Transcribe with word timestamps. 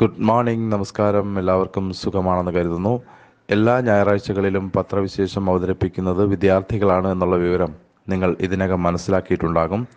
Good 0.00 0.18
morning 0.18 0.72
നമസ്കാരം. 0.72 1.38
എല്ലാവർക്കും 1.38 1.92
സുഖമാണെന്ന് 1.92 2.50
കരുതുന്നു. 2.50 3.02
എല്ലാ 3.50 3.80
ഞായറാഴ്ചകളിലും 3.80 4.72
പത്രവിശേഷം 4.72 5.50
അവതരിപ്പിക്കുന്നത് 5.50 6.26
വിദ്യാർത്ഥികളാണ് 6.26 7.08
എന്നുള്ള 7.08 7.36
വിവരം 7.36 7.74
നിങ്ങൾ 8.08 8.36
ഇതിനകം 8.40 8.82
മനസ്സിലാക്കിയിട്ടുണ്ടാകും. 8.82 9.88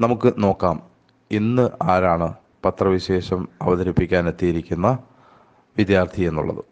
നമുക്ക് 0.00 0.32
നോക്കാം. 0.38 0.82
ഇന്ന് 1.30 1.70
ആരാണ് 1.82 2.34
പത്രവിശേഷം 2.64 3.48
അവതരിപ്പിക്കാൻ 3.62 4.28
എത്തിയിരിക്കുന്ന 4.28 4.98
വിദ്യാർത്ഥി 5.78 6.22
എന്നുള്ളത്? 6.22 6.64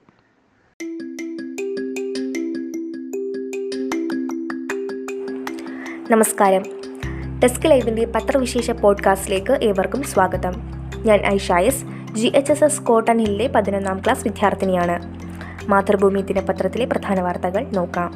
നമസ്കാരം. 6.13 6.63
ഡെസ്ക് 7.39 7.71
ലൈവിന്റെ 7.71 8.05
പത്രവിശേഷ 8.05 8.71
പോഡ്കാസ്റ്റിലേക്ക് 8.71 9.53
ഏവർക്കും 9.53 10.03
സ്വാഗതം. 10.03 10.53
ഞാൻ 11.05 11.27
ഐഷായസ്. 11.27 11.92
G 12.19 12.29
H 12.35 12.53
S 12.53 12.65
S 12.65 12.83
Cotton 12.83 13.19
ഹില്ലിലെ 13.19 13.47
പതിനൊന്നാം 13.55 13.99
ക്ലാസ് 13.99 14.25
വിദ്യാർത്ഥിനിയാണ്. 14.25 14.97
മാതൃഭൂമി 15.69 16.21
ദിനപത്രത്തിലെ 16.21 16.85
പ്രധാന 16.85 17.21
വാർത്തകൾ 17.21 17.63
നോക്കാം. 17.77 18.11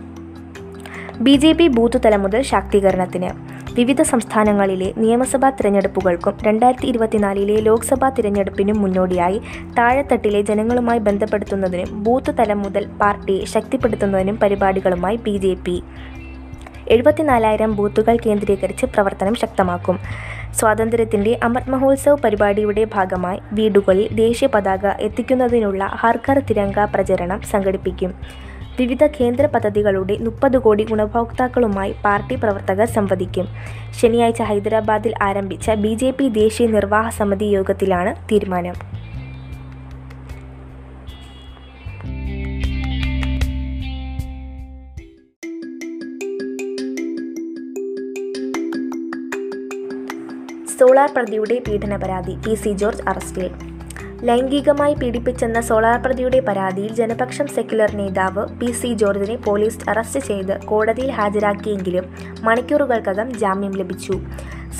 ബി 1.20 1.34
ജെ 1.36 1.52
പി 1.52 1.66
ബൂത്ത് 1.68 1.98
തലം 2.04 2.22
മുതൽ 2.22 2.42
ശാക്തീകരണത്തിന്. 2.42 3.30
വിവിധ 3.74 4.02
സംസ്ഥാനങ്ങളിലെ 4.02 4.92
നിയമസഭാ 4.96 5.50
തിരഞ്ഞെടുപ്പുകൾക്കും 5.50 6.34
രണ്ടായിരത്തി 6.42 6.86
ഇരുപത്തിനാലിലെ 6.86 7.56
ലോക്സഭാ 7.60 8.08
തിരഞ്ഞെടുപ്പിനും 8.08 8.78
മുന്നോടിയായി 8.82 9.40
താഴെത്തട്ടിലെ 9.78 10.42
ജനങ്ങളുമായി 10.42 10.98
ബന്ധപ്പെടുത്തുന്നതിനും 10.98 11.90
ബൂത്ത് 12.02 12.34
തലം 12.40 12.62
മുതൽ 12.62 12.86
പാർട്ടിയെ 13.00 13.44
ശക്തിപ്പെടുത്തുന്നതിനും 13.44 14.36
പരിപാടികളുമായി 14.36 15.16
ബി 15.16 15.36
എഴുപത്തിനാലായിരം 16.88 17.76
ബൂത്തുകൾ 17.76 18.16
കേന്ദ്രീകരിച്ച് 18.26 18.86
പ്രവർത്തനം 18.86 19.34
ശക്തമാക്കും. 19.34 19.98
സ്വാതന്ത്ര്യത്തിന്റെ 20.54 21.38
അമൃത് 21.42 21.70
മഹോത്സവ് 21.70 22.22
പരിപാടിയുടെ 22.24 22.84
ഭാഗമായി 22.84 23.40
വീടുകളിൽ 23.52 24.08
ദേശീയ 24.12 24.48
പതാക 24.54 24.86
എത്തിക്കുന്നതിനുള്ള 24.86 25.84
ഹർഘർ 25.84 26.38
തിരങ്ക 26.38 26.84
പ്രചരണം 26.84 27.40
സംഘടിപ്പിക്കും. 27.40 28.12
വിവിധ 28.78 29.06
കേന്ദ്ര 29.06 29.46
പദ്ധതികളുടെ 29.46 30.18
മുപ്പത് 30.18 30.58
കോടി 30.58 30.84
ഗുണഭോക്താക്കളുമായി 30.84 31.94
പാർട്ടി 32.04 32.34
പ്രവർത്തകർ 32.34 32.86
സംവദിക്കും. 32.86 33.46
ശനിയാഴ്ച 34.00 34.42
ഹൈദരാബാദിൽ 34.42 35.14
ആരംഭിച്ച 35.22 35.70
ബി 35.70 36.28
ദേശീയ 36.28 36.66
നിർവാഹ 36.66 37.08
സമിതി 37.08 37.44
യോഗത്തിലാണ് 37.44 38.14
തീരുമാനം. 38.32 38.95
സോളാർ 50.78 51.10
പ്രതിയുടെ 51.16 51.62
പീഡന 51.66 51.96
പരാതി 51.96 52.32
പി 52.44 52.54
സി 52.54 52.70
ജോർജ് 52.72 53.04
അറസ്റ്റിൽ. 53.08 53.46
ലൈംഗികമായി 54.28 54.94
പീഡിപ്പിച്ചെന്ന 54.94 55.60
സോളാർ 55.60 55.96
പ്രതിയുടെ 56.04 56.40
പരാതിയിൽ 56.40 56.92
ജനപക്ഷം 56.94 57.46
സെക്യുലർ 57.46 57.90
നേതാവ് 58.00 58.42
പി 58.60 58.72
സി 58.72 58.94
ജോർജിനെ 58.94 59.36
പോലീസ് 59.36 59.90
അറസ്റ്റ് 59.90 60.20
ചെയ്ത് 60.20 60.52
കോടതിയിൽ 60.64 61.10
ഹാജരാക്കിയെങ്കിലും 61.10 62.04
മണിക്കൂറുകൾക്കകം 62.42 63.30
ജാമ്യം 63.42 63.72
ലഭിച്ചു. 63.72 64.16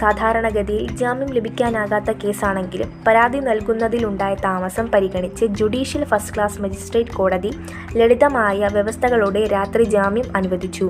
സാധാരണഗതിയിൽ 0.01 0.93
ജാമ്യം 0.97 1.31
ലഭിക്കാനാകാത്ത 1.37 2.17
കേസാണെങ്കിലും 2.25 2.93
പരാതി 3.07 3.39
നൽകുന്നതിലുണ്ടായ 3.39 4.35
താമസം 4.45 4.89
പരിഗണിച്ച് 4.95 5.45
ജുഡീഷ്യൽ 5.45 6.05
ഫസ്റ്റ് 6.05 6.35
ക്ലാസ് 6.35 6.63
മജിസ്ട്രേറ്റ് 6.63 7.17
കോടതി 7.19 7.53
ലളിതമായ 7.97 8.69
വ്യവസ്ഥകളോടെ 8.77 9.45
രാത്രി 9.47 9.85
ജാമ്യം 9.97 10.31
അനുവദിച്ചു. 10.37 10.89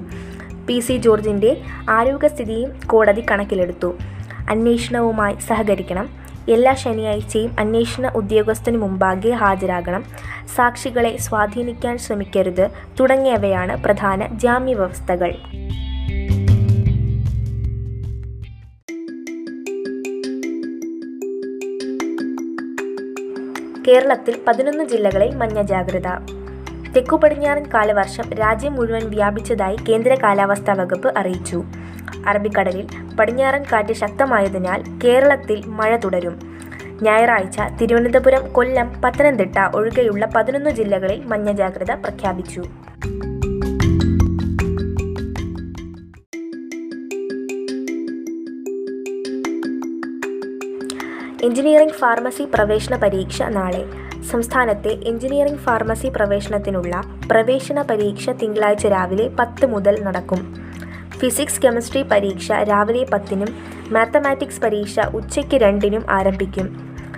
പി 0.69 0.81
സി 0.81 0.97
ജോർജിന്റെ 0.99 1.55
ആരോഗ്യസ്ഥിതിയും 1.89 2.73
കോടതി 2.87 3.25
കണക്കിലെടുത്തു. 3.31 3.91
അന്വേഷണവുമായി 4.50 5.36
സഹകരിക്കണം. 5.48 6.08
എല്ലാ 6.48 6.75
ശനിയാഴ്ചയും 6.75 7.56
അന്വേഷണ 7.58 8.08
ഉദ്യോഗസ്ഥന് 8.08 8.77
മുമ്പാകെ 8.77 9.30
ഹാജരാകണം. 9.30 10.05
സാക്ഷികളെ 10.55 11.16
സ്വാധീനിക്കാൻ 11.16 11.98
ശ്രമിക്കരുത് 11.98 12.70
തുടങ്ങിയവയാണ് 13.00 13.84
പ്രധാന 13.84 14.27
ജാമ്യ 14.27 14.75
വ്യവസ്ഥകൾ 14.75 15.34
കേരളത്തിൽ 23.88 24.37
പതിനൊന്ന് 24.48 24.84
ജില്ലകളിൽ 24.84 25.34
മഞ്ഞ 25.34 25.62
ജാഗ്രത. 25.62 26.09
തെക്കു 26.97 27.16
പടിഞ്ഞാറൻ 27.16 27.65
കാലവർഷം 27.75 28.32
രാജ്യം 28.32 28.75
മുഴുവൻ 28.75 29.10
വ്യാപിച്ചതായി 29.10 29.76
കേന്ദ്ര 29.76 30.15
കാലാവസ്ഥാ 30.15 30.72
വകുപ്പ് 30.72 31.19
അറിയിച്ചു. 31.19 31.65
അറബിക്കടലിൽ 32.27 32.87
പടിഞ്ഞാറൻ 33.19 33.65
കാറ്റ് 33.72 33.93
ശക്തമായതിനാൽ 33.93 34.83
കേരളത്തിൽ 35.05 35.62
മഴ 35.67 35.97
തുടരും. 35.97 36.56
ഞായറാഴ്ച 37.03 37.61
തിരുവനന്തപുരം 37.81 38.53
കൊല്ലം 38.53 39.03
പത്തനംതിട്ട 39.05 39.77
ഒഴികെയുള്ള 39.77 40.27
പതിനൊന്ന് 40.27 40.71
ജില്ലകളിൽ 40.71 41.25
മഞ്ഞ 41.25 41.53
ജാഗ്രത 41.53 41.93
പ്രഖ്യാപിച്ചു. 41.93 42.62
എഞ്ചിനീയറിംഗ് 51.43 51.93
ഫാർമസി 51.93 52.49
പ്രവേശന 52.55 52.97
പരീക്ഷ 52.97 53.43
നാളെ. 53.43 53.84
സംസ്ഥാനത്തെ 54.31 54.89
എഞ്ചിനീയറിംഗ് 54.89 55.59
ഫാർമസി 55.59 56.09
പ്രവേശനത്തിനുള്ള 56.16 57.03
പ്രവേശന 57.31 57.83
പരീക്ഷ 57.83 58.31
തിങ്കളാഴ്ച 58.31 58.87
രാവിലെ 58.87 59.28
പത്ത് 59.28 59.66
മുതൽ 59.66 60.03
നടക്കും. 60.03 60.56
ഫിസിക്സ് 61.21 61.62
കെമിസ്ട്രി 61.62 62.03
പരീക്ഷ 62.03 62.53
രാവിലെ 62.53 63.04
പത്തിനും 63.04 63.49
മാത്തമാറ്റിക്സ് 63.91 64.60
പരീക്ഷ 64.60 65.00
ഉച്ചയ്ക്ക് 65.00 65.56
രണ്ടിനും 65.56 66.04
ആരംഭിക്കും. 66.10 66.66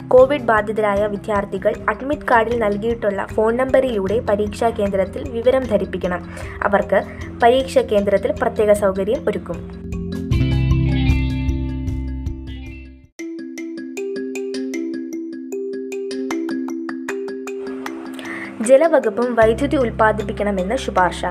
കോവിഡ് 0.09 0.49
ബാധിതരായ 0.51 1.07
വിദ്യാർത്ഥികൾ 1.07 1.75
അഡ്മിറ്റ് 1.89 2.29
കാർഡിൽ 2.31 2.59
നൽകിയിട്ടുള്ള 2.59 3.27
ഫോൺ 3.27 3.57
നമ്പറിലൂടെ 3.57 4.21
പരീക്ഷാ 4.21 4.71
കേന്ദ്രത്തിൽ 4.71 5.31
വിവരം 5.31 5.65
ധരിപ്പിക്കണം. 5.65 6.23
അവർക്ക് 6.63 7.03
പരീക്ഷാ 7.43 7.81
കേന്ദ്രത്തിൽ 7.81 8.33
പ്രത്യേക 8.33 8.73
സൗകര്യം 8.73 9.25
ഒരുക്കും. 9.29 9.59
ജലവകുപ്പും 18.63 19.35
വൈദ്യുതി 19.35 19.77
ഉൽപ്പാദിപ്പിക്കണമെന്ന് 19.77 20.77
ശുപാർശ. 20.77 21.25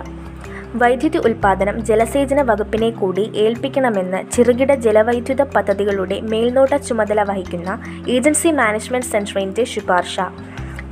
വൈദ്യുതി 0.82 1.20
ഉൽപ്പാദനം 1.28 1.76
ജലസേചന 1.88 2.40
വകുപ്പിനെ 2.48 2.90
കൂടി 3.00 3.24
ഏൽപ്പിക്കണമെന്ന് 3.44 4.20
ചെറുകിട 4.34 4.72
ജലവൈദ്യുത 4.86 5.42
പദ്ധതികളുടെ 5.56 6.18
മേൽനോട്ട 6.32 6.76
ചുമതല 6.88 7.22
വഹിക്കുന്ന 7.30 7.70
ഏജൻസി 8.16 8.50
മാനേജ്മെന്റ് 8.60 9.10
സെൻട്രലിന്റെ 9.12 9.64
ശുപാർശ. 9.74 10.18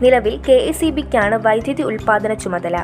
നിലവിൽ 0.04 0.36
കെ 0.48 0.56
എസ് 0.70 0.86
ഇ 0.88 0.90
ബിക്കാണ് 0.98 1.36
വൈദ്യുതി 1.46 1.84
ഉൽപ്പാദന 1.90 2.34
ചുമതല. 2.44 2.76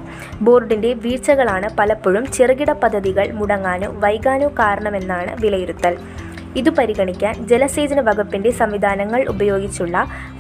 ബോർഡിന്റെ 0.46 0.92
വീഴ്ചകളാണ് 1.06 1.70
പലപ്പോഴും 1.80 2.26
ചെറുകിട 2.36 2.72
പദ്ധതികൾ 2.84 3.28
മുടങ്ങാനോ 3.40 3.90
വൈകാനോ 4.04 4.50
കാരണമെന്നാണ് 4.60 5.34
വിലയിരുത്തൽ. 5.44 5.96
ഇത് 6.60 6.70
പരിഗണിക്കാൻ 6.78 7.36
ജലസേചന 7.50 8.00
വകുപ്പിന്റെ 8.08 8.52
സംവിധാനങ്ങൾ 8.62 9.22
ഉപയോഗിച്ചുള്ള 9.34 9.98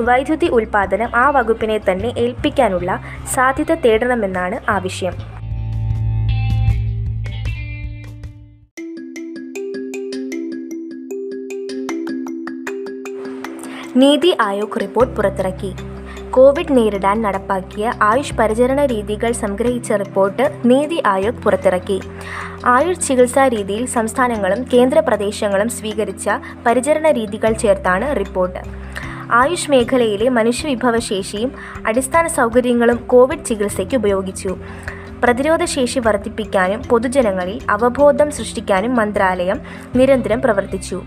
വൈദ്യുതി 0.08 0.48
ഉൽപ്പാദനം 0.58 1.12
ആ 1.24 1.28
വകുപ്പിനെ 1.38 1.78
തന്നെ 1.90 2.12
ഏൽപ്പിക്കാനുള്ള 2.26 2.92
സാധ്യത 3.36 3.74
തേടണമെന്നാണ് 3.86 4.58
ആവശ്യം. 4.78 5.16
നീതി 13.96 14.38
ആയോഗ് 14.42 14.80
റിപ്പോർട്ട് 14.80 15.14
പുറത്തിറക്കി. 15.14 15.74
കോവിഡ് 16.32 16.78
നേരിടാൻ 16.78 17.22
നടപ്പാക്കിയ 17.22 17.94
ആയുഷ് 18.02 18.34
പരിചരണ 18.34 18.86
രീതികൾ 18.86 19.32
സംഗ്രഹിച്ച 19.32 19.92
റിപ്പോർട്ട് 19.92 20.62
നീതി 20.66 21.04
ആയോഗ് 21.06 21.44
പുറത്തിറക്കി. 21.44 22.02
ആയുഷ് 22.66 23.00
ചികിത്സാ 23.00 23.48
രീതിയിൽ 23.48 23.86
സംസ്ഥാനങ്ങളും 23.86 24.66
കേന്ദ്രപ്രദേശങ്ങളും 24.74 25.70
സ്വീകരിച്ച 25.70 26.30
പരിചരണ 26.66 27.12
രീതികൾ 27.12 27.52
ചേർത്താണ് 27.52 28.20
റിപ്പോർട്ട്. 28.20 28.60
ആയുഷ് 29.32 29.72
മേഖലയിലെ 29.72 30.30
മനുഷ്യവിഭവശേഷിയും 30.30 31.52
അടിസ്ഥാന 31.88 32.28
സൗകര്യങ്ങളും 32.28 32.96
കോവിഡ് 32.96 33.46
ചികിത്സയ്ക്ക് 33.46 33.96
ഉപയോഗിച്ചു. 33.96 34.58
പ്രതിരോധശേഷി 35.24 36.00
വർദ്ധിപ്പിക്കാനും 36.00 36.82
പൊതുജനങ്ങളിൽ 36.84 37.62
അവബോധം 37.70 38.32
സൃഷ്ടിക്കാനും 38.32 38.96
മന്ത്രാലയം 38.96 39.60
നിരന്തരം 39.96 40.42
പ്രവർത്തിച്ചു. 40.42 41.02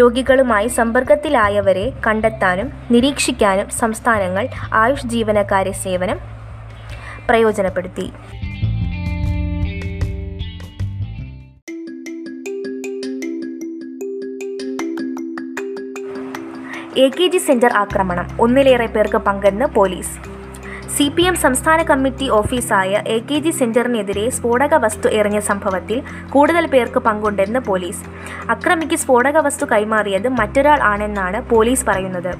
രോഗികളുമായി 0.00 0.68
സമ്പർക്കത്തിലായവരെ 0.78 1.86
കണ്ടെത്താനും 2.06 2.68
നിരീക്ഷിക്കാനും 2.90 3.68
സംസ്ഥാനങ്ങൾ 3.80 4.44
ആയുഷ് 4.74 5.10
ജീവനക്കാരെ 5.14 5.72
സേവനം 5.84 6.18
പ്രയോജനപ്പെടുത്തി. 7.28 8.06
എ 17.00 17.08
കെ 17.08 17.26
ജി 17.32 17.38
സെന്റർ 17.38 17.72
ആക്രമണം. 17.82 18.26
ഒന്നിലേറെ 18.40 18.86
പേർക്ക് 18.86 19.18
പങ്കെന്ന് 19.26 19.66
പോലീസ്. 19.76 20.14
സി 21.00 21.06
പി 21.16 21.22
എം 21.22 21.36
സംസ്ഥാന 21.42 21.82
കമ്മിറ്റി 21.82 22.26
ഓഫീസായ 22.38 22.90
എ 23.12 23.14
കെ 23.28 23.36
ജി 23.44 23.50
സെന്ററിനെതിരെ 23.50 24.24
സ്ഫോടക 24.30 24.74
വസ്തു 24.74 25.08
എറിഞ്ഞ 25.18 25.38
സംഭവത്തിൽ 25.38 25.98
കൂടുതൽ 26.30 26.64
പേർക്ക് 26.66 27.00
പങ്കുണ്ടെന്ന് 27.06 27.60
പോലീസ്. 27.68 28.02
അക്രമിക്ക് 28.50 28.96
സ്ഫോടക 29.02 29.38
വസ്തു 29.38 29.66
കൈമാറിയത് 29.72 30.28
മറ്റൊരാൾ 30.40 30.78
ആണെന്നാണ് 30.82 31.48
പോലീസ് 31.48 31.86
പറയുന്നത്. 31.86 32.32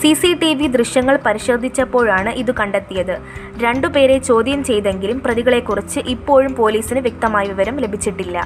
സി 0.00 0.12
സി 0.12 0.30
ടി 0.42 0.54
വി 0.54 0.66
ദൃശ്യങ്ങൾ 0.66 1.18
പരിശോധിച്ചപ്പോഴാണ് 1.26 2.32
ഇത് 2.42 2.54
കണ്ടെത്തിയത്. 2.60 3.14
രണ്ടുപേരെ 3.64 4.18
ചോദ്യം 4.30 4.62
ചെയ്തെങ്കിലും 4.64 5.20
പ്രതികളെക്കുറിച്ച് 5.20 6.02
ഇപ്പോഴും 6.14 6.54
പോലീസിന് 6.54 7.00
വ്യക്തമായ 7.00 7.46
വിവരം 7.46 7.78
ലഭിച്ചിട്ടില്ല. 7.86 8.38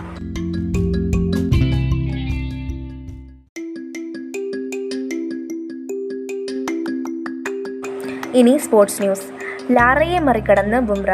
ഇനി 8.34 8.56
സ്പോർട്സ് 8.56 9.02
ന്യൂസ്. 9.02 9.37
ലാറയെ 9.76 10.18
മറികടന്ന് 10.18 10.78
ബുംറ. 10.80 11.10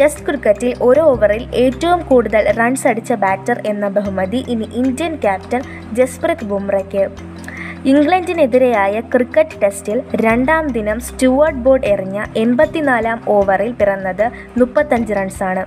ടെസ്റ്റ് 0.00 0.24
ക്രിക്കറ്റിൽ 0.26 0.72
ഒരു 0.80 1.00
ഓവറിൽ 1.00 1.42
ഏറ്റവും 1.54 2.00
കൂടുതൽ 2.06 2.44
റൺസ് 2.58 2.86
അടിച്ച 2.86 3.12
ബാറ്റർ 3.12 3.62
എന്ന 3.66 3.88
ബഹുമതി 3.88 4.40
ഇനി 4.48 4.66
ഇന്ത്യൻ 4.72 5.16
ക്യാപ്റ്റൻ 5.16 5.62
ജസ്പ്രീത് 5.92 6.44
ബുംറയ്ക്ക്. 6.44 7.04
ഇംഗ്ലണ്ടിനെതിരെയായ 7.84 9.00
ക്രിക്കറ്റ് 9.00 9.60
ടെസ്റ്റിൽ 9.62 10.02
രണ്ടാം 10.14 10.66
ദിനം 10.66 11.00
സ്റ്റുവർട്ട് 11.00 11.58
ബോർഡ് 11.58 11.84
എറിഞ്ഞ 11.84 12.24
എൺപത്തിനാലാം 12.36 13.20
ഓവറിൽ 13.28 13.72
പിറന്നത് 13.72 14.26
മുപ്പത്തഞ്ച് 14.58 15.14
റൺസാണ് 15.14 15.64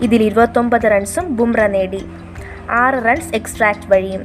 ഇതിൽ 0.00 0.22
ഇരുപത്തൊമ്പത് 0.22 0.86
റൺസും 0.92 1.36
ബുംറ 1.36 1.60
നേടി. 1.66 2.02
ആറ് 2.82 3.04
റൺസ് 3.06 3.34
എക്സ്ട്രാക്ട് 3.34 3.88
വഴിയും. 3.92 4.22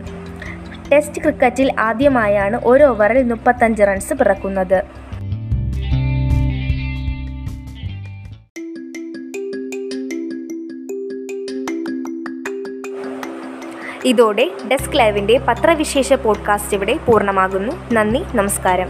ടെസ്റ്റ് 0.91 1.21
ക്രിക്കറ്റിൽ 1.21 1.69
ആദ്യമായാണ് 1.79 2.59
ഒരു 2.63 2.83
ഓവറിൽ 2.83 3.23
മുപ്പത്തഞ്ച് 3.23 3.83
റൺസ് 3.83 4.13
പിറക്കുന്നത്. 4.13 4.79
ഇതോടെ 14.07 14.51
ഡെസ്ക് 14.71 14.99
ലൈവിന്റെ 14.99 15.37
പത്രവിശേഷ 15.37 16.13
പോഡ്കാസ്റ്റ് 16.13 16.73
ഇവിടെ 16.73 16.99
പൂർണമാകുന്നു. 17.07 17.93
നന്ദി 17.93 18.23
നമസ്കാരം. 18.35 18.89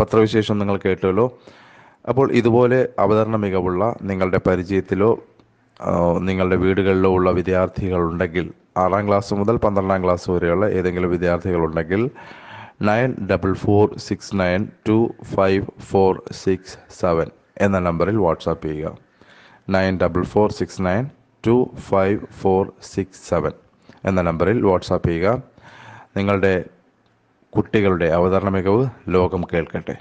പത്രവിശേഷം 0.00 0.58
നിങ്ങൾ 0.58 0.78
കേട്ടല്ലോ. 0.84 1.38
അപ്പോൾ 2.08 2.32
ഇതുപോലെ 2.32 2.88
അവതരണ 2.98 3.36
മികവുള്ള 3.36 3.94
നിങ്ങളുടെ 4.02 4.40
പരിചയത്തിലോ 4.46 5.18
നിങ്ങളുടെ 6.18 6.56
വീടുകളിലോ 6.56 7.10
ഉള്ള 7.10 7.30
വിദ്യാർത്ഥികളുണ്ടെങ്കിൽ 7.30 8.52
ആറാം 8.76 9.08
ക്ലാസ് 9.08 9.34
മുതൽ 9.34 9.56
പന്ത്രണ്ടാം 9.56 10.04
ക്ലാസ് 10.04 10.30
വരെയുള്ള 10.30 10.66
ഏതെങ്കിലും 10.66 11.10
വിദ്യാർത്ഥികളുണ്ടെങ്കിൽ 11.10 12.10
nine 12.82 13.28
double 13.30 13.52
four 13.52 13.98
six 13.98 14.40
nine 14.40 14.68
two 14.88 15.14
five 15.22 15.66
four 15.80 16.22
six 16.32 17.00
seven 17.00 17.26
എന്ന 17.58 17.78
നമ്പറിൽ 17.78 18.16
വാട്സാപ്പ് 18.16 18.68
ചെയ്യുക. 18.68 18.96
Nine 19.68 19.98
double 20.02 20.24
four 20.24 20.52
six 20.52 20.82
nine 20.82 21.08
two 21.46 21.70
five 21.78 22.26
four 22.26 22.72
six 22.82 23.28
seven 23.28 23.50
എന്ന 24.04 24.22
നമ്പറിൽ 24.22 24.62
വാട്സാപ്പ് 24.62 25.08
ചെയ്യുക. 25.08 25.42
നിങ്ങളുടെ 26.16 26.64
കുട്ടികളുടെ 27.56 28.06
അവതരണ 28.06 28.48
മികവ് 28.48 28.86
ലോകം 29.08 29.44
കേൾക്കട്ടെ. 29.52 29.96